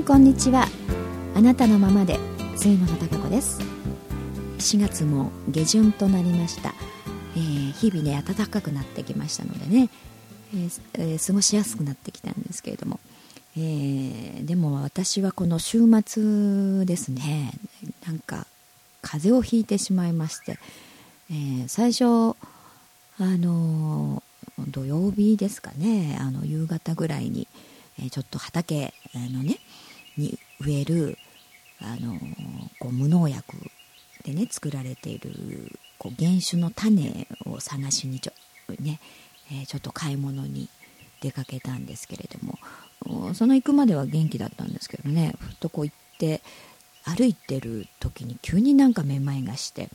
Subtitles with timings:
[0.00, 0.66] んこんにちは。
[1.34, 2.18] あなたのままで
[2.56, 3.60] 杉野孝子です。
[4.58, 6.74] 4月も下旬となりました、
[7.36, 9.90] えー、日々ね暖かくなってきましたのでね、
[10.54, 12.98] えーえー、過ごしやすくなってきたんですけれども、
[13.58, 17.52] えー、でも私はこの週末ですね
[18.06, 18.46] なんか
[19.02, 20.58] 風邪をひいてしまいまして、
[21.30, 22.34] えー、最初あ
[23.18, 24.22] の
[24.68, 27.48] 土曜日ですかねあの夕方ぐらいに、
[27.98, 29.58] えー、ちょっと畑のね
[30.20, 31.18] に植える
[31.80, 32.18] あの
[32.78, 33.56] こう無農薬
[34.24, 38.32] でね作られているこう原種の種を探しにちょ,、
[38.80, 39.00] ね
[39.50, 40.68] えー、ちょっと買い物に
[41.20, 46.42] 出かけたんですけれどもその行くまでは元気だったんですけどねふっとこう行って
[47.04, 49.88] 歩いてる時に急になんかめまいがして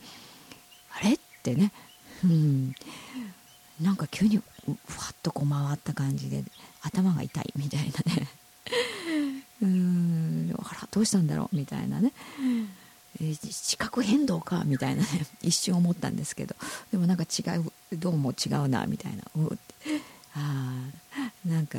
[0.90, 1.72] あれってね、
[2.24, 2.74] うん、
[3.80, 4.76] なんか急にふわ
[5.12, 6.42] っとこう回った感じで
[6.82, 8.28] 頭が痛いみたいなね。
[9.62, 11.56] うんあらどうしたんだろう？
[11.56, 12.12] みたいなね、
[13.20, 14.64] えー、地殻変動か？
[14.64, 15.08] みたいなね。
[15.42, 16.54] 一瞬思ったんですけど。
[16.92, 19.22] でもなんか違うどうも違うなみたいな。
[20.34, 20.84] あ
[21.44, 21.78] なんか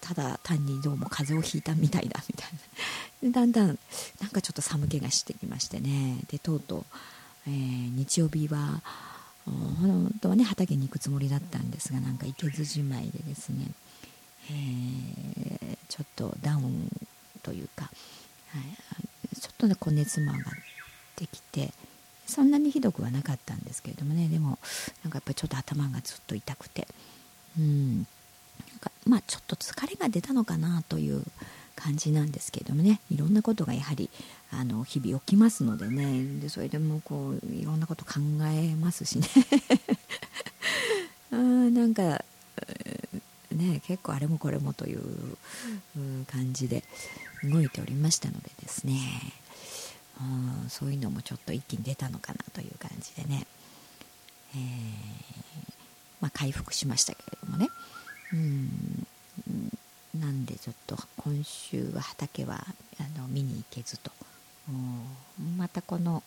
[0.00, 2.50] ただ単にどうも風邪をひいたみたいだみたい
[3.22, 3.30] な。
[3.30, 3.78] だんだん
[4.20, 6.18] なんかちょっと寒気がしてきましてね。
[6.28, 6.84] でとうとう、
[7.46, 8.82] えー、日曜日は
[9.44, 13.66] 本当はね畑に行くつもりだったんですがなんか行けずじまいでですね、
[14.50, 15.61] えー、
[15.92, 16.88] ちょっとダウン
[17.42, 17.90] というか、は
[19.30, 20.54] い、ちょっとねこう熱も上がっ
[21.16, 21.70] てきて
[22.26, 24.58] そんなにひどくはなかったんですけれどもねでも
[25.04, 26.88] なんかやっぱりちょっと頭がずっと痛くて
[27.58, 28.06] うんなん
[28.80, 31.22] かまあちょっと疲れが出たのかなという
[31.76, 34.08] 感じなんですけれどもねいろんなことがやはり
[34.50, 38.12] あの日々起きますのでねでそれでもこういろんなこと考
[38.44, 39.28] えますしね。
[41.32, 42.24] あなんか
[43.62, 45.00] ね結構あれもこれもという
[46.26, 46.82] 感じで
[47.44, 48.98] 動いておりましたのでですね。
[50.20, 53.46] うんそういうのもちょっと一気に出たのかなという感じでね、
[54.54, 54.60] えー、
[56.20, 57.68] まあ、回復しましたけれどもね。
[58.32, 59.06] うん
[60.20, 62.66] なんでちょっと今週は畑は
[63.00, 64.12] あの見に行けずと。
[65.56, 66.22] またこの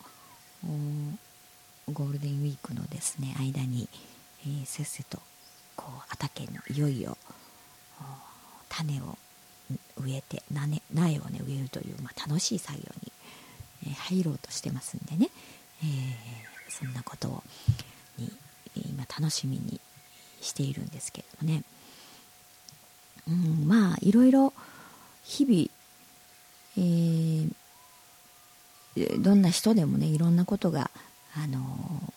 [1.91, 3.88] ゴールデンウィークのですね間に、
[4.41, 5.19] えー、せっせと
[5.75, 7.17] こう畑のいよいよ
[8.78, 9.18] 種を
[9.97, 13.12] 植えて苗をね植えるという、まあ、楽しい作業に、
[13.88, 15.30] え、入ろうとしてますんでね、
[15.84, 17.44] えー、そんなことを
[18.18, 18.31] に
[18.75, 19.80] 今楽しみに
[20.41, 21.64] しているんですけれどもね、
[23.28, 24.53] うん、まあいろいろ
[25.24, 25.69] 日々、
[26.78, 30.91] えー、どんな人でもねいろんなことが、
[31.38, 32.14] あの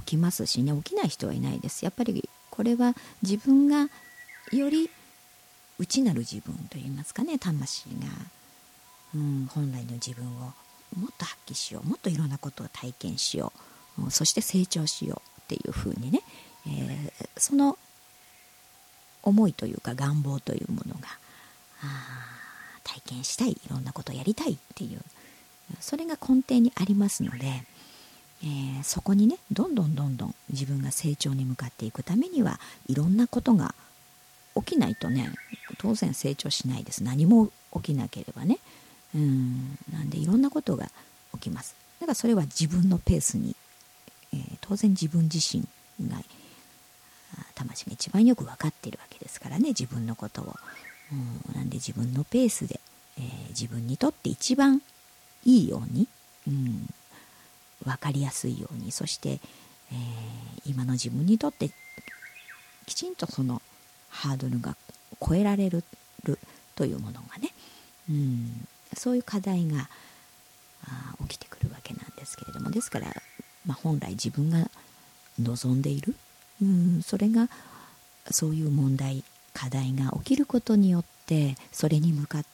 [0.00, 0.72] きますしね。
[0.82, 1.84] 起きない人はいないです。
[1.84, 3.88] やっぱりこれは自分が
[4.52, 4.90] より
[5.82, 7.94] 内なる自分といいますかね魂が、
[9.14, 10.52] うん、本来の自分を
[10.96, 13.52] もっと発揮しようもっといろんなことを体験しよ
[13.98, 16.20] うそして成長しようっていうふうにね、
[16.66, 17.76] えー、その
[19.22, 21.00] 思いというか願望というものが
[21.82, 22.22] あ
[22.84, 25.00] 体験したいいろんなことをやりたいっていう
[25.80, 27.64] それが根底にありますので、
[28.42, 33.74] えー、そこにねどんどんどんどん自分が成長に向かっていくためにはいろんなことが
[34.56, 35.32] 起きないとね
[35.82, 37.02] 当然成長しないです。
[37.02, 38.58] 何も起きなければね。
[39.16, 39.76] うん。
[39.92, 40.86] なんでいろんなことが
[41.34, 41.74] 起きます。
[41.98, 43.56] だからそれは自分のペースに、
[44.32, 45.66] えー、当然自分自身
[46.08, 46.22] が
[47.56, 49.70] 魂が一番よく分かっているわけですからね。
[49.70, 50.56] 自分のことを、
[51.10, 52.80] うん、なんで自分のペースで、
[53.18, 54.80] えー、自分にとって一番
[55.44, 56.06] いいように、
[56.46, 56.88] うん、
[57.84, 58.92] 分かりやすいように。
[58.92, 61.70] そして、えー、今の自分にとって
[62.86, 63.60] きちんとその
[64.10, 64.76] ハードルが
[65.24, 65.84] 超えられる
[66.74, 67.50] というものがね、
[68.10, 69.88] うん、そういう課題が
[71.28, 73.06] 起きてくるわけなんですけれどもですから、
[73.66, 74.68] まあ、本来自分が
[75.40, 76.14] 望んでいる、
[76.60, 77.48] うん、それが
[78.30, 79.24] そういう問題
[79.54, 82.44] 課題が起きることによってそれに向かっ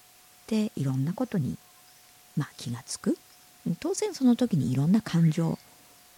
[0.46, 1.56] ていろんなことに
[2.38, 3.18] まあ、気がつく。
[3.80, 5.58] 当然その時にいろんな感情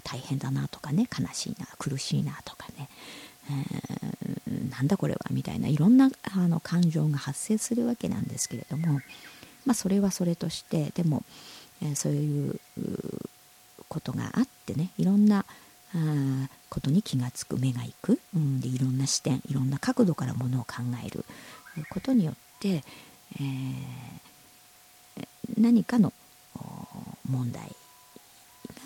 [0.05, 2.89] 大変だなとかね悲しいな苦しいなとかね、
[3.51, 4.20] えー、
[4.71, 9.01] なんだこれはみたいないろんなあの感情が発生するわけなんですけれども、
[9.67, 11.23] まあ、それはそれとしてでも、
[11.83, 12.61] えー、そういう
[13.89, 15.45] ことがあってねいろんな
[15.95, 21.25] あことに気がつく目がいく、うん、でいろんな視点いろんな角度からものを考える
[21.91, 24.21] ことによって、えー
[25.59, 26.13] 何かの
[27.29, 27.63] 問題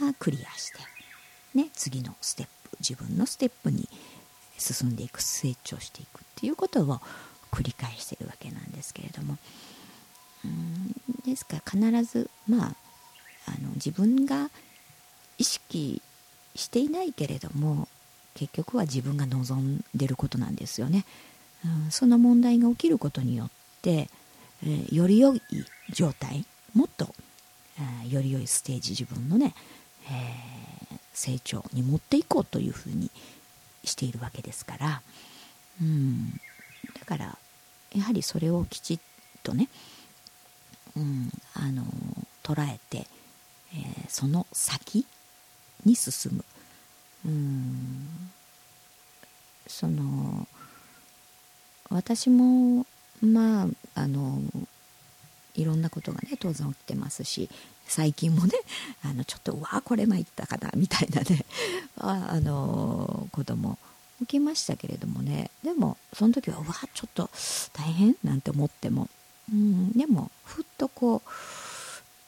[0.01, 0.79] がクリアして、
[1.55, 3.89] ね、次のステップ自分のステップに
[4.59, 7.01] 進んでいく成長していくっていうことを
[7.51, 9.39] 繰り返してるわけなんですけれども
[10.45, 12.75] うんですから必ずまあ
[13.47, 14.51] あの自分が
[15.39, 16.03] 意識
[16.55, 17.89] していないけれども
[18.35, 21.05] 結局は自分が望んでることなんですよね。
[21.65, 24.11] うん、その問題が起きることによって、
[24.63, 25.41] えー、より良い
[25.91, 27.15] 状態もっと、
[27.79, 29.55] えー、より良いステージ自分のね、
[30.11, 33.11] えー、成長に持っていこうというふうに
[33.87, 35.03] しているわけですから、
[35.81, 36.31] うん、
[36.99, 37.39] だから
[37.95, 38.99] やはりそれをきちっ
[39.43, 39.69] とね、
[40.97, 41.85] うん、あの
[42.43, 43.07] 捉えて、
[43.73, 45.07] えー、その先
[45.85, 46.45] に進む、
[47.27, 48.09] うん、
[49.67, 50.47] その
[51.91, 52.87] 私も
[53.23, 54.41] まああの
[55.55, 57.49] いろんなことがね当然起きてますし
[57.87, 58.53] 最近もね
[59.05, 61.45] あのちょっとうわこれ参ったかなみたいなね
[61.99, 63.79] あのことも
[64.21, 65.51] 起きましたけれどもね。
[65.63, 67.31] でもその時はうわちょっと
[67.73, 68.17] 大変？
[68.23, 69.09] なんて思っても、
[69.53, 71.23] うん、でもふっとこ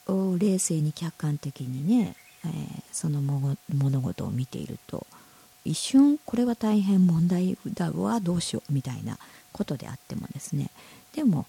[0.09, 5.07] う冷静に客観的にね、えー、その物事を見ていると
[5.65, 9.19] 一瞬これは大変問題だわどうしようみたいな
[9.53, 10.71] ことであってもですね。
[11.15, 11.47] でも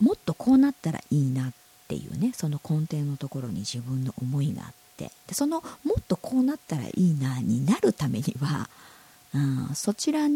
[0.00, 1.52] もっとこうなったらいいなっ
[1.92, 5.10] ていうねその根底のところに自分の思いがあって。
[5.26, 8.68] でそのもっとこうなったらいいなになるためには、
[9.34, 10.28] うん、そちら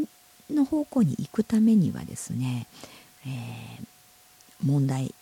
[0.51, 2.67] の方向に行くためにはですね、
[3.27, 3.87] えー、
[4.65, 5.15] 問題、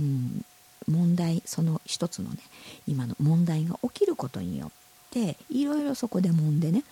[0.00, 0.44] うん、
[0.88, 2.38] 問題その一つのね
[2.88, 4.70] 今の問題が起きることによっ
[5.10, 6.82] ていろいろそこで揉んでね、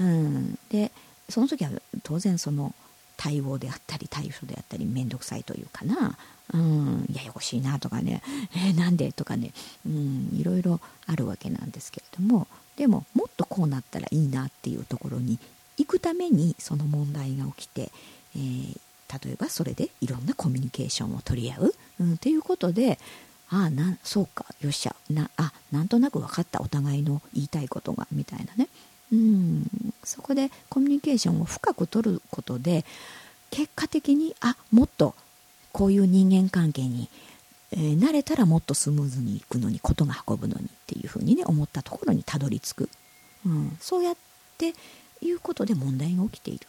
[0.00, 0.92] うん、で
[1.28, 1.72] その時は
[2.04, 2.74] 当然その
[3.24, 6.18] 対応であったり対処であったり面倒くさいというかな、
[6.52, 8.22] うん、ややこしいなとかね、
[8.54, 9.52] えー、なんでとかね、
[9.86, 12.46] うん、いろいろあるわけなんですけれども。
[12.76, 15.38] でももっとこうなったらいいなっていうところに
[15.76, 17.92] 行くためにその問題が起きて、
[18.36, 18.78] えー、
[19.24, 22.98] 例えばそれでいろんなコミュニケーションを取り合う、うん、っていうことで
[23.48, 28.68] ああなそうかよっしゃなあなんとなく分かったお互いの言いたいことがみたいなね。
[29.14, 29.66] うん。
[30.02, 32.84] そこでコミュニケーションを深く取ることで
[33.50, 35.14] 結果的にあもっと
[35.72, 37.08] こういう人間関係に、
[37.72, 42.88] えー、慣れたらもっとスムーズにいくのにことが運ぶのにっていうふうにね思ったところにたどり着く、
[43.46, 44.16] うん、そうやっ
[44.58, 44.74] て
[45.22, 46.66] いうことで問題が起きている、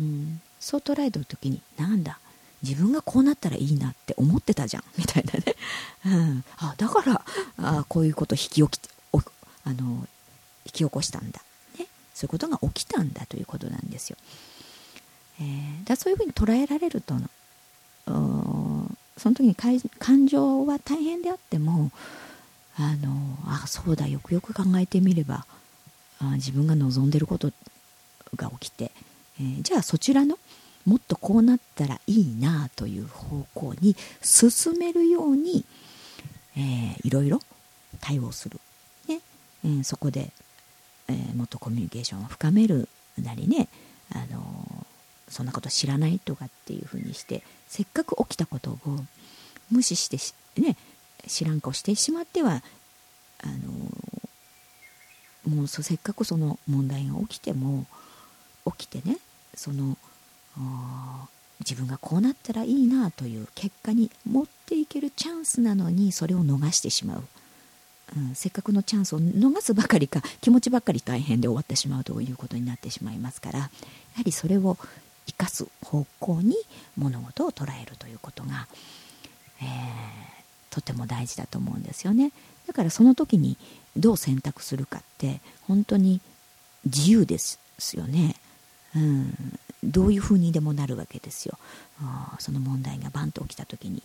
[0.00, 2.18] うん、そう捉えた時になんだ
[2.62, 4.84] 自分がこうなったらいいなって思ってたじゃん。
[4.96, 5.56] みたいなね、
[6.06, 7.22] うん、あだから
[7.58, 8.80] あこういうこと引き起き
[9.66, 10.06] あの
[10.66, 11.40] 引き起こしたんだ
[12.14, 14.16] そういうことが起きたんだということなんですよ。
[15.40, 17.14] えー、だそういうふうに捉えられると
[19.16, 21.90] その時に感情は大変であっても
[22.76, 25.44] あのあそうだよくよく考えてみれば
[26.20, 27.52] あ自分が望んでること
[28.36, 28.90] が起きて、
[29.40, 30.38] えー、じゃあそちらの
[30.84, 35.64] もっとこうなったらいいなという方向に進めるように、
[36.56, 37.40] えー、いろいろ
[38.00, 38.60] 対応する、
[39.08, 39.20] ね
[39.64, 40.30] えー、そこで
[41.08, 42.88] えー、もっとコミュニケーションを深める
[43.22, 43.68] なりね、
[44.12, 48.78] あのー、そんなこと知らないとかっていうふうにしてせっかく起きたことを
[49.70, 50.76] 無視してね
[51.26, 52.62] 知らん顔してしまっては
[53.42, 57.86] あのー、もうせっかくその問題が起きても
[58.76, 59.18] 起きてね
[59.54, 59.96] その
[61.60, 67.24] 自分がこうなったらいいなという結果に持っていけるチャンスなのにそれを逃してしまう。
[68.16, 73.70] うん、せっかくのチャンスを逃すばかりか気持ちばっかり大変で終わってしまうということになってしまいますからやは
[74.24, 74.78] りそれを
[75.26, 76.54] 生かす方向に
[76.96, 78.68] 物事を捉えるということが、
[79.60, 79.66] えー、
[80.70, 82.32] とても大事だと思うんですよね。
[82.66, 83.56] だからその時に
[83.96, 86.20] どう選択するかって本当に
[86.86, 87.58] 自由です
[87.94, 88.36] よね、
[88.96, 89.34] うん、
[89.82, 91.58] どういうふうにでもなるわけですよ。
[92.38, 94.02] その問題がバンと起きた時に。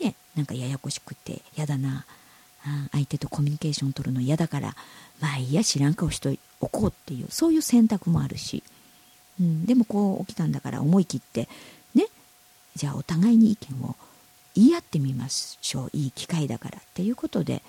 [0.00, 2.06] ねなんかややこしくて嫌だな。
[2.92, 4.76] 相手とコミュニケーションを取るの嫌だから
[5.20, 8.62] まあいいや知らん顔しとおこうっていうそういう選択もあるし、
[9.40, 11.48] うん、でもこう起きたんだから思い切って
[11.94, 12.06] ね
[12.74, 13.96] じゃあお互いに意見を
[14.54, 15.90] 言い合ってみましょう。
[15.92, 17.62] いい機会だからっていうことで、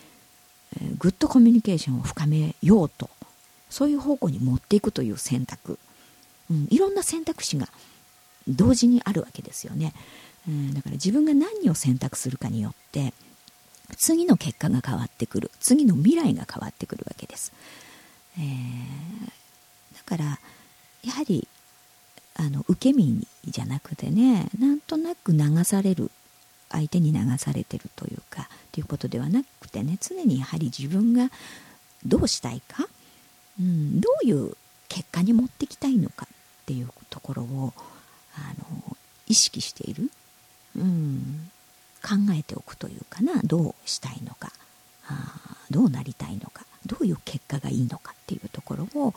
[0.81, 3.09] えー、ぐっとコミュニケーションを深めようと
[3.69, 5.77] そういう方向に持っていくという選択、
[6.49, 7.67] うん、いろんな選択肢が
[8.47, 9.93] 同時にあるわけですよね、
[10.47, 13.13] うん、だから自分が何を選択するかによって
[13.97, 15.51] 次の結果が変わってくる。
[15.59, 17.51] 次の未来が変わってくるわけです、
[18.37, 20.39] えー、だから
[21.03, 21.47] やはり
[22.35, 26.11] あの受け身じゃなくてねなんとなく流される。
[26.71, 31.31] 相手に流されてるというかということではなくてね常にやはり自分が
[32.05, 32.87] どうしたいか、
[33.59, 34.55] うん、どういう
[34.87, 36.27] 結果に持ってきたいのか？
[36.29, 37.73] っていうところを
[38.35, 40.11] あの意識している、
[40.75, 41.49] うん、
[42.01, 44.51] 考えておくというかなどうしたいのか
[45.07, 49.13] あどうなりたいのかどういう結果がいいのかっていうところを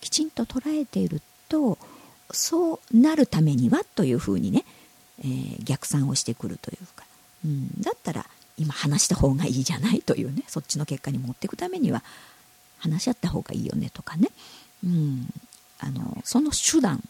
[0.00, 1.78] きちんと捉えていると
[2.30, 4.64] そうなるためにはというふうにね、
[5.20, 7.04] えー、逆算をしてくるというか、
[7.44, 12.02] うん、だったら今話した方がいいじゃないというねそっちの結果に持っていくためには
[12.78, 14.28] 話し合った方がいいよねとかね、
[14.84, 15.28] うん、
[15.78, 17.02] あのその手段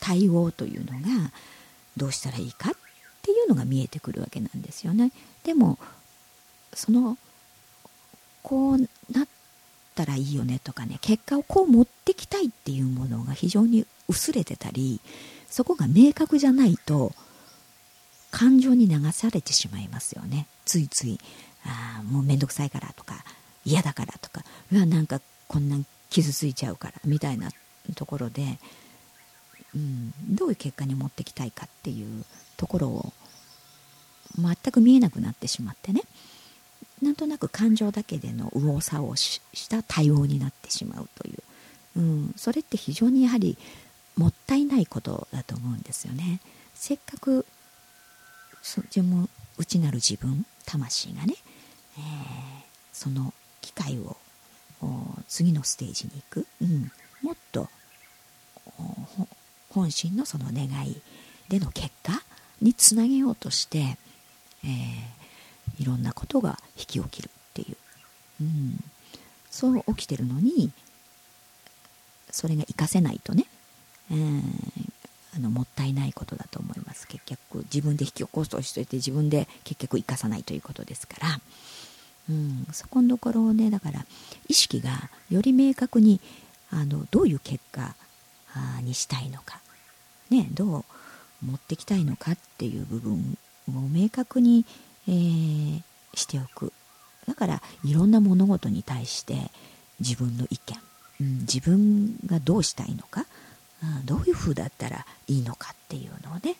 [0.00, 1.30] 対応というのが
[1.96, 2.72] どうしたらいいかっ
[3.28, 5.12] ていうのが見えてくるわけなんですよね。
[5.44, 5.78] でも
[6.72, 7.18] その
[8.42, 9.28] こうなっ
[9.94, 15.00] たらいいよねとかね結果をこう持ってきたいっていうものが非常に薄れてたり
[15.50, 17.12] そこが明確じゃないと
[18.30, 21.18] 感情に流されてしまいますよねついつい
[21.64, 23.24] あもうめんどくさいからとか
[23.66, 27.50] 嫌だからとかうわなんかこんなん傷ついちゃうからみたいな
[27.94, 28.58] ところで、
[29.74, 32.24] うん、どういう結果に持ってきたいかっていう
[32.56, 33.12] ところを
[34.38, 36.02] 全く見えなくなってしまってね。
[37.02, 41.42] なんとなく感情だけでの右往左往した対応になってしまうという、
[41.96, 43.56] うん、それって非常にやはり
[44.16, 46.40] もったいないことだと思うんですよね。
[46.74, 47.46] せっかく
[48.62, 51.34] 自分内なる自分魂がね、
[51.96, 52.02] えー、
[52.92, 54.16] その機会を
[55.28, 56.90] 次のステージに行く、うん、
[57.22, 57.68] もっと
[59.78, 61.00] 本心のその願い
[61.48, 62.22] での結果
[62.60, 63.96] につなげようとして、
[64.64, 67.76] えー、いろんなことが引き起きるっていう、
[68.42, 68.84] うん、
[69.50, 70.70] そう起きてるのに
[72.30, 73.46] それが活かせないとね、
[74.10, 74.42] えー、
[75.36, 77.06] あのもったいないことだと思います。
[77.06, 81.40] 結局自分で引き起こすとしてて自分で結局生かさないということですから、
[82.28, 84.04] うん、そこのところをねだから
[84.48, 86.20] 意識がより明確に
[86.70, 87.94] あのどういう結果
[88.82, 89.60] にしたいのか、
[90.30, 90.84] ね、どう
[91.44, 94.64] 持ってきたいのかっていう部分を明確に、
[95.06, 95.82] えー、
[96.14, 96.72] しておく。
[97.26, 99.50] だからいろんな物事に対して
[100.00, 100.78] 自分の意見、
[101.20, 103.26] うん、自分がどうしたいのか、
[103.82, 106.56] うん、どういう風だったらいいのかっていうのをね、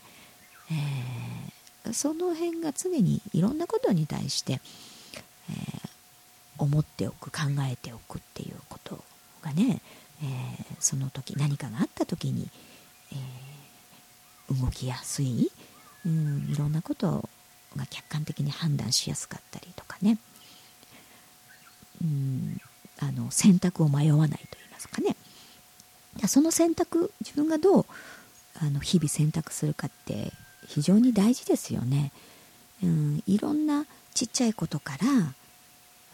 [1.85, 4.61] えー、その辺が常にいろんなことに対して、
[5.51, 5.89] えー、
[6.59, 7.39] 思っておく考
[7.71, 9.03] えておくっていうこと
[9.43, 9.81] がね、
[10.23, 12.51] えー、その時何かがあった時に、
[13.13, 13.17] え
[14.51, 15.51] 動きやすい、
[16.07, 17.29] うん、いろんなこと
[17.77, 20.19] が客観的に判断しやすかったりとかね、
[22.03, 22.61] うん、
[22.99, 25.17] あの選択を迷わないと言いますかね。
[26.27, 27.87] その選択自分がどう
[28.61, 30.33] あの日々選択するかって
[30.67, 32.11] 非常に大事ですよね、
[32.83, 35.07] うん、いろんなちっちゃいことから、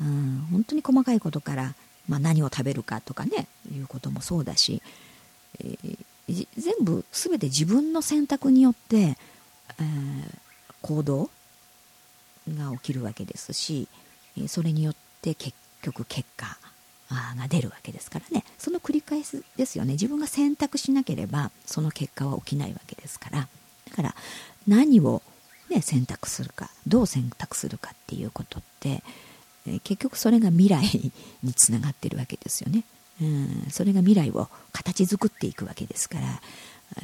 [0.02, 1.74] うん、本当に細かいことから、
[2.06, 4.82] まあ、何を食べるかとかねいうこともそうだし、
[5.60, 6.03] えー
[6.56, 10.38] 全部全て自分の選択によって、えー、
[10.82, 11.30] 行動
[12.48, 13.88] が起きるわけですし
[14.48, 16.58] それによって結局結果
[17.10, 18.44] が出るわけですからね。
[18.58, 19.92] その繰り返しですよね。
[19.92, 23.48] 自分が選択しなければその結果は起きないわけですから。
[23.88, 24.14] だから
[24.66, 25.22] 何を、
[25.70, 29.02] ね、選択するかどう選択するかっていうことって、
[29.84, 31.12] 結局それが未来
[31.42, 32.84] につながってるわけですよね。
[33.22, 36.40] うん、それが未来を形作っていくわけですから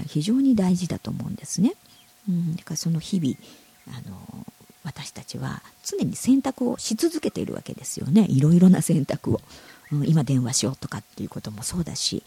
[0.06, 1.74] 非常に大事だと思うんですね。
[2.28, 3.36] うん、だからその日々
[3.96, 4.46] あの
[4.84, 8.26] 私たちは常に選択をし続けているわけですよね。
[8.28, 9.40] いろいろな選択を、
[9.92, 12.22] うん、今電話しようとかっていうこともそうだし、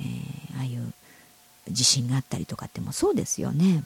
[0.00, 0.92] えー、ああいう
[1.70, 3.84] 地震があったりとかってもそうですよね。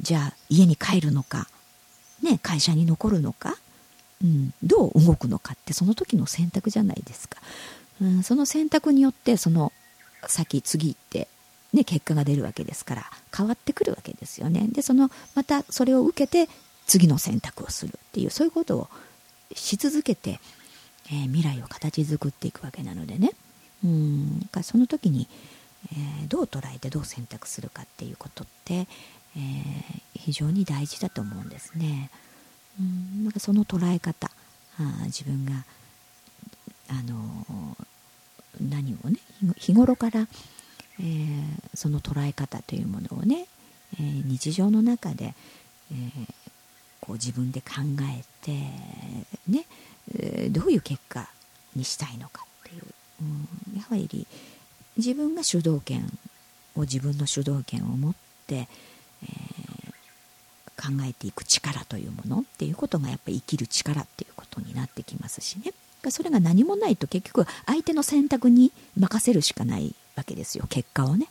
[0.00, 1.48] じゃあ家に帰るのか、
[2.22, 3.56] ね、会社に残るのか、
[4.22, 7.40] うん、どう動くのかってその時の選択じゃないですか。
[8.00, 9.72] うん、その選択によってその
[10.26, 11.28] 先次って、
[11.72, 16.50] ね、結果が出るわけですから変わってくるわけですよねでそのまたそれを受けて
[16.86, 18.88] 次の選択をするっていうそういうことを
[19.54, 20.40] し続けて、
[21.08, 23.30] えー、未来を形作っていくわけなのでね
[23.84, 25.28] うんその時に、
[25.92, 32.10] えー、どう捉えてどう選択するかっていうことって、えー、非常に大事だと思うんですね。
[32.80, 34.30] うんなんかその捉え方
[34.78, 35.64] あ自分が
[36.88, 37.76] あの
[38.60, 39.18] 何をね
[39.56, 40.28] 日頃から、
[41.00, 43.46] えー、その捉え方というものをね、
[43.94, 45.34] えー、日常の中で、
[45.92, 46.26] えー、
[47.00, 47.68] こう自分で考
[48.02, 48.52] えて
[49.48, 49.64] ね、
[50.14, 51.28] えどういう結果
[51.74, 52.82] にしたいのかっていう、
[53.22, 53.24] う
[53.74, 54.26] ん、やはり
[54.96, 56.06] 自分が主導権
[56.76, 58.14] を自分の主導権を持っ
[58.46, 59.26] て、え
[60.76, 65.72] 考えていく力というものっていうことがやっぱり生きる力っていうことになってきますしね。
[66.10, 70.66] それが何もないと結局相手の選択に任せるしかないわけですよ。
[70.68, 71.28] 結果をね。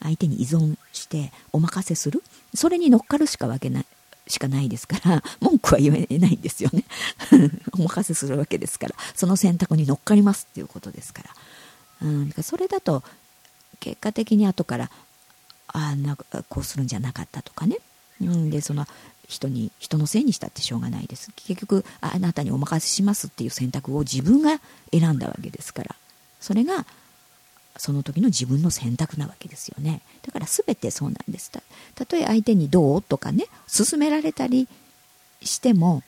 [0.00, 2.22] 相手に依存してお任せする。
[2.54, 3.86] それに乗っかるしかわけない
[4.28, 5.22] しかないですから。
[5.40, 6.84] 文句は言えないんですよね。
[7.72, 8.94] お任せするわけですから。
[9.14, 11.30] その選択に乗っかりますっていうことですから、
[12.02, 13.02] うん、それだと
[13.80, 14.90] 結果的に後から
[15.68, 17.78] あなんかこうするんじゃなかったとかね、
[18.20, 18.86] うん、でその
[19.28, 21.30] 人に人のせいにしたってしょうがないです。
[21.36, 24.58] 結局あなたにお任せしますっていう選択を自分が
[24.90, 25.94] 選んだわけですから。
[26.40, 26.86] それが
[27.76, 30.00] その時の自分の選択なわけですよね。
[30.22, 31.52] だから全てそうなんです。
[31.94, 34.66] たとえ相手に「どう?」とかね勧められたり
[35.42, 36.02] しても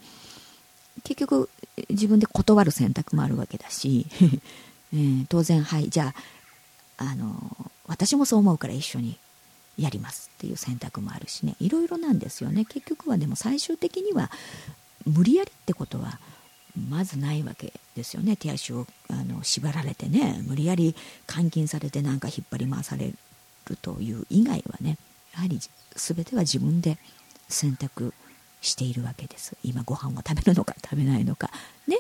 [1.05, 1.51] 結局
[1.91, 4.07] 自分で断る選択もあるわけだし、
[4.93, 6.15] えー、当然はいじゃ
[6.99, 9.19] ああの私もそう思うから一緒に
[9.79, 11.57] やりますっていう選択もあるしね。
[11.61, 12.65] いろいろなんですよね。
[12.65, 14.31] 結局はでも最終的には
[15.07, 16.19] 無理やりってことは
[16.89, 18.37] まずないわけですよね。
[18.37, 20.43] 手足をあの縛られてね。
[20.47, 20.95] 無理やり
[21.33, 24.99] 監禁されてなんか引っ張り回されるという以外はね。
[25.35, 25.61] やはり
[25.95, 26.99] 全ては自分で
[27.49, 28.13] 選択
[28.61, 29.57] しているわけです。
[29.63, 31.51] 今ご飯を食べるのか食べないのか。
[31.87, 31.97] ね、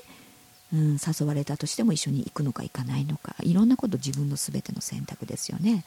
[0.73, 3.35] うん、誘われたとしても一緒に行くのか行かないのか。
[3.43, 5.85] いろんなこと自分の全ての選択ですよね、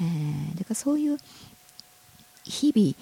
[0.00, 1.18] えー、だからそういう
[2.44, 2.94] 日々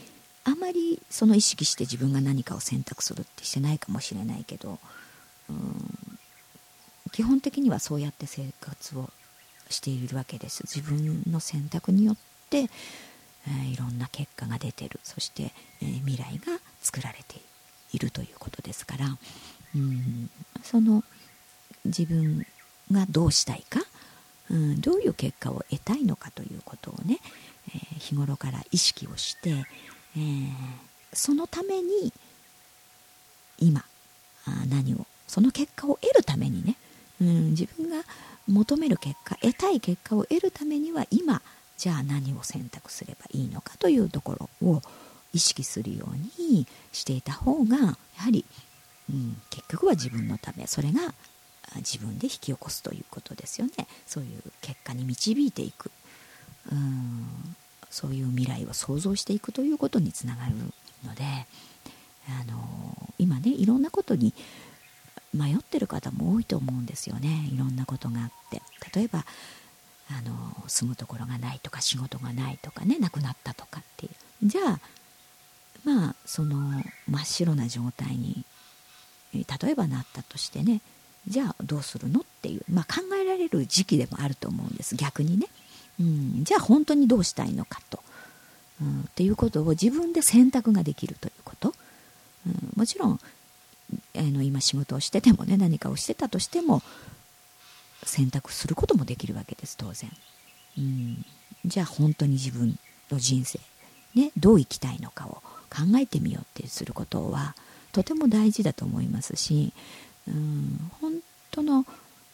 [0.44, 4.78] あまりその意識して自分が何かを選択するってしてないかもしれないけど
[5.50, 6.18] うん
[7.12, 9.10] 基本的にはそうやって生活を
[9.70, 10.64] しているわけです。
[10.66, 12.16] 自分の選択によっ
[12.50, 14.98] て、えー、いろんな結果が出てる。
[15.04, 17.40] そして、えー、未来が作られて
[17.92, 19.16] いるということですから
[19.74, 20.28] うん
[20.62, 21.04] その
[21.84, 22.46] 自分
[22.90, 23.80] がどうしたいか、
[24.50, 27.18] うん、どういう結果を得たいのかということをね、
[27.68, 29.50] えー、日頃から意識をして、
[30.16, 30.52] えー、
[31.12, 32.12] そのために
[33.58, 33.84] 今
[34.46, 36.76] あ何をその結果を得るためにね、
[37.20, 38.04] うん、自分が
[38.46, 41.40] 求める結果得たい結果を得るためには今
[41.76, 44.82] じゃあ何を選択すればいいのかというところを
[45.32, 48.44] 意識するようにしていた方がやはり、
[49.10, 51.14] うん、結局は自分のためそれが
[51.76, 53.86] 自分で引き起こすということですよね。
[54.06, 55.90] そういう結果に導いていく、
[56.70, 57.26] うん、
[57.90, 60.54] そういう未来を想像していくということにつながる
[61.04, 61.24] ので
[62.28, 64.32] あの今ねいろんなことに
[65.32, 67.48] 迷ってる方も多いと思うんですよね。
[67.52, 68.62] いろんなことがあって。
[68.94, 69.24] 例えば
[70.10, 74.08] あの住むところがないとか仕事がないとかね亡くなったとかってい
[74.42, 74.48] う。
[74.48, 74.80] じゃあ
[75.84, 78.44] まあその真っ白な状態に
[79.32, 80.80] 例えばなったとしてね
[81.28, 84.94] じゃあどうするのっていう、まあ、考えられる時期でもあると思うんです。
[84.96, 85.46] 逆にね、
[86.00, 88.00] うん、じゃあ本当にどうしたいのかと、
[88.82, 91.74] うん、っていうことを自分で選択ができるということ、
[92.46, 93.20] うん、もちろん
[94.16, 96.82] あの今仕事をしててもね何かをしてたとしても
[98.02, 100.10] 選択することもできるわけです当然、
[100.78, 101.24] うん、
[101.64, 102.78] じゃあ本当に自分
[103.10, 103.60] の人生
[104.14, 107.54] ねどう生きたいのかを考えてみようってすることは
[107.92, 109.72] とても大事だと思いますし、
[110.28, 111.12] うん、本
[111.50, 111.86] 当の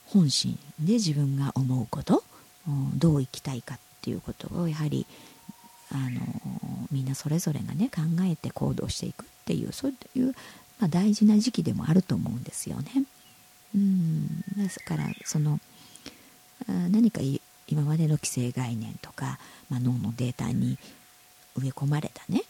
[0.06, 2.22] 本心で自分が思うこと、
[2.96, 5.06] どう生きたいかっていうことをやはり
[5.92, 6.20] あの
[6.90, 10.34] みんなそれぞれがね考えて行動していくっていうそういう
[10.80, 13.04] まあ、大事な時期でもあると思うんですよね。
[13.74, 15.60] うんですからその
[16.66, 17.20] 何か
[17.68, 20.76] 今までの既成概念とか、まあ、脳のデータに
[21.56, 22.42] 植え込まれたね、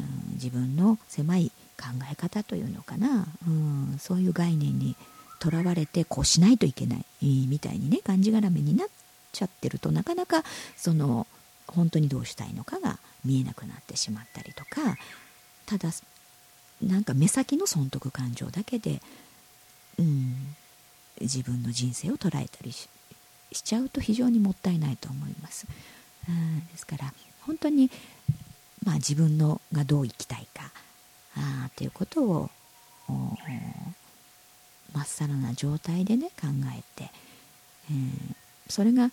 [0.00, 4.96] うん、自分の狭い考え方というのかな、うん、そういう概念に
[5.38, 7.04] とらわれてこうしないといけない。
[7.20, 8.88] みたいにねがんじがらめになっ
[9.32, 10.42] ちゃってるとなかなか
[10.76, 11.26] その
[11.66, 14.96] 本当にどうしたいのかが見えなくなってしまったりとか。
[15.66, 15.90] ただ
[16.82, 19.00] なんか目先の損得感情だけで、
[19.98, 20.54] うん、
[21.20, 22.88] 自分の人生を捉えたりし
[23.52, 25.66] ちゃうと非常にもったいないと思います。
[26.28, 27.90] うん、ですから本当に、
[28.84, 30.63] まあ、自分のがどう生きたいか。
[31.36, 32.50] あということを
[34.94, 37.10] まっさらな状態でね考えて、
[37.90, 38.34] えー、
[38.68, 39.10] それが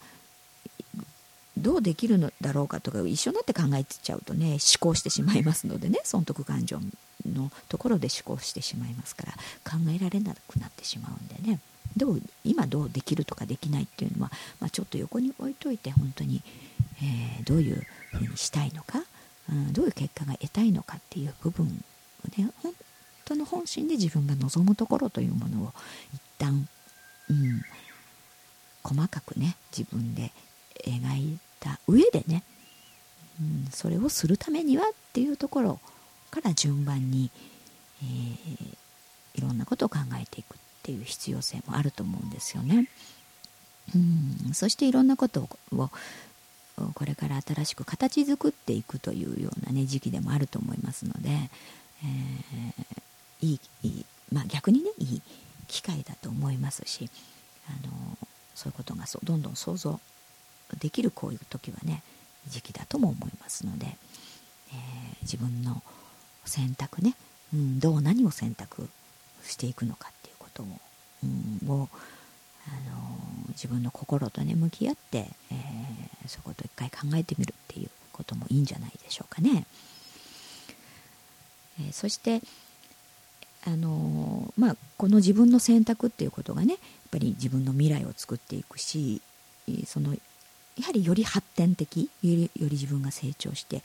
[1.57, 6.79] どうできるのだろうかとか一緒になって考えてちゃうとね思考してしまいますのでね損得感情
[7.25, 9.33] のところで思考してしまいますから
[9.69, 11.59] 考えられなくなってしまうんでね。
[11.97, 14.31] どう今どうできるとかできないっていうのは、
[14.61, 16.41] まあ、ちょっと横に置いといて本当に、
[17.03, 19.03] えー、どういうふうにしたいのか、
[19.49, 21.83] うん、どういう結果が得たいのかっていう部分
[22.37, 22.73] ね本
[23.25, 25.73] 当の本心で自分が望むところというものを
[26.13, 26.67] 一旦、
[27.29, 27.61] うん、
[28.83, 30.31] 細かくね自分で
[30.85, 32.43] 描いた上でね、
[33.39, 35.79] うん、それをするためにはっていうところ
[36.31, 37.29] から順番に、
[38.01, 38.77] えー、
[39.35, 42.87] いろんなことを考えていくっていう必要性もあると思うんですよね。
[43.95, 45.89] うんそしていろんなことを
[46.93, 51.49] これから新しく形作っていくというようなね時期でもあると思いますので、
[52.03, 55.21] えー、いいまあ、逆にねいい
[55.67, 57.09] 機会だと思いますし
[57.67, 58.17] あの
[58.55, 59.99] そういうことがそどんどん想像
[60.79, 62.01] できるこういう時はね
[62.47, 63.95] 時期だとも思いますので、えー、
[65.21, 65.83] 自分の
[66.45, 67.15] 選択ね、
[67.53, 68.89] うん、どう何を選択
[69.43, 70.65] していくのかっていうことを,、
[71.23, 71.89] うん、を
[72.67, 79.65] あの自分の心とね向き合って、えー、そういうことを一回考えてみるっていうこともいいんじゃないでしょうかね。
[81.79, 82.41] え、そして
[83.63, 86.79] あのまあ、この自分の選択っていうことがねやっ
[87.11, 89.21] ぱり自分の未来を作っていくし
[89.85, 90.17] そのや
[90.85, 93.83] はりより発展的よりより自分が成長して、えー、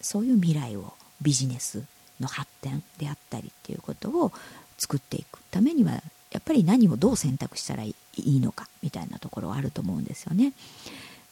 [0.00, 1.82] そういう未来をビジネス
[2.20, 4.32] の発展であったりっていうことを
[4.78, 5.92] 作っていくためには
[6.30, 10.52] やっぱり何をどう選択したらいいのかみたいなところはあると思うんですよね。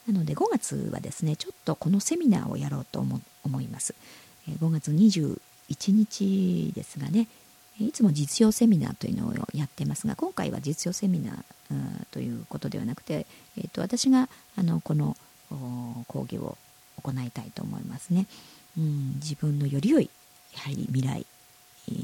[0.07, 3.95] なので5月はですねちょっとこのセミナーをやろうと思います。
[4.49, 7.27] 5月21日ですがね
[7.79, 13.25] いつも実用セミナーというのをやってますが今回は実用セミナーということではなくて、
[13.57, 15.17] えーと、私があのこの
[16.07, 16.57] 講義を
[17.03, 18.27] 行いたいと思いますね。
[18.77, 20.09] うん、自分のより良い
[20.53, 21.25] やはり未来、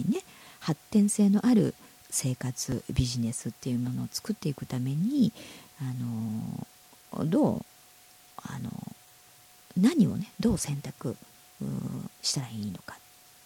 [0.09, 0.19] ね、
[0.59, 1.73] 発展性のある
[2.09, 5.31] 生活ビジネスっていうものを作っていくために
[5.79, 5.83] あ
[7.19, 7.61] のどう
[8.37, 8.69] あの
[9.77, 11.15] 何をねどう選択
[12.21, 12.99] したらいいのかっ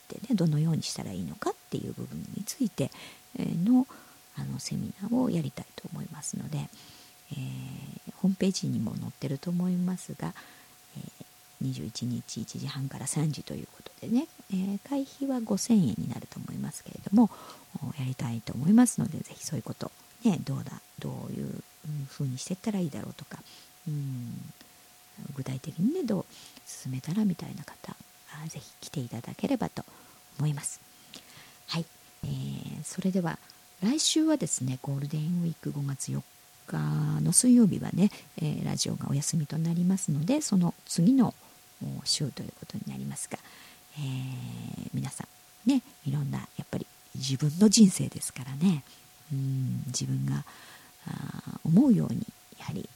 [0.08, 2.92] てねどのようにしたらいいのかっていう部分について
[3.38, 3.88] の
[4.38, 6.58] あのセミナーをやりたいと思いますので、
[7.32, 10.34] えー、ホームページにも載ってると思いますが、
[10.98, 17.30] えー、21日1時半から3時ということでね、えー、会費は5000円になると思いますけれども
[17.98, 19.90] やりたいと思いますのでぜひそういうこと、
[20.26, 21.62] ね、どうだどういう
[22.10, 23.40] ふうにしていったらいいだろうとか
[23.88, 24.34] うん
[25.36, 26.26] 具体的にねどう
[26.66, 27.96] 進めたらみたいな方
[28.48, 29.84] ぜひ来ていただければと
[30.38, 30.82] 思います。
[31.68, 31.86] はい、
[32.24, 33.40] えー、それでは
[33.84, 36.22] 来週はですねゴールデンウィーク5月4
[36.68, 38.10] 日の水曜日はね、
[38.42, 41.34] えー、ラジオがお休みとなりますのでその次の
[42.04, 43.38] 週ということになりますが、
[43.98, 45.26] えー、皆さ
[45.66, 48.84] んねいろんなやっぱり自分の人生ですからね
[49.32, 50.44] うん自分が
[51.64, 52.26] 思うように
[52.60, 52.88] やはり、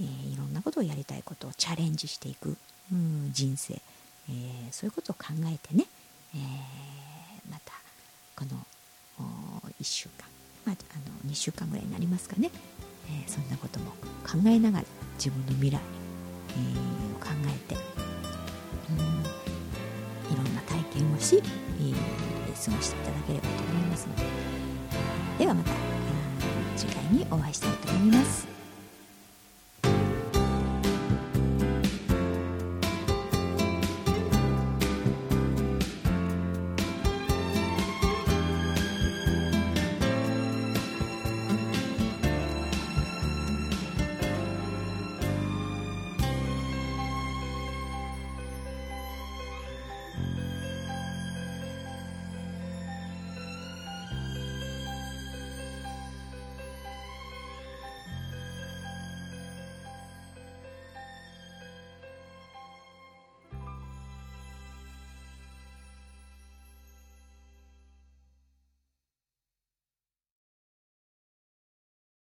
[0.00, 2.56] えー、いろんなことをやりたいことをチャレンジしていく
[2.92, 3.80] うん人生。
[4.28, 5.86] えー、そういうことを考えてね、
[6.34, 7.72] えー、また
[8.34, 8.66] この
[9.80, 10.26] 1週間、
[10.64, 12.50] まあ、あの2週間ぐらいになりますかね、
[13.08, 13.92] えー、そんなことも
[14.26, 14.84] 考えながら
[15.14, 15.80] 自分の未来、
[16.50, 17.80] えー、を考えて
[18.90, 24.24] うんいろんな体験をし、えー、過ごしていただければと思いますので、
[25.38, 25.70] ではまた
[26.76, 28.55] 次回にお会いしたいと思います。